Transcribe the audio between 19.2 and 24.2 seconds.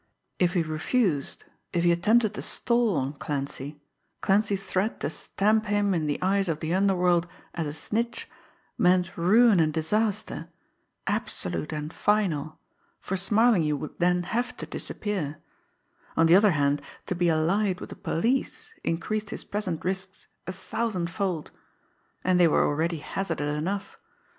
his present risks a thousandfold and they were already hazardous enough!